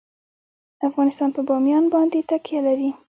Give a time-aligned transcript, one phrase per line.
[0.87, 2.89] افغانستان په بامیان باندې تکیه لري.